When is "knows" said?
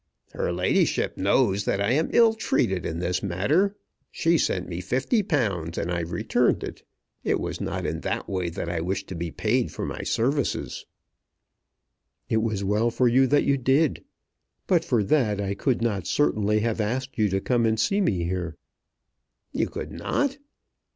1.15-1.65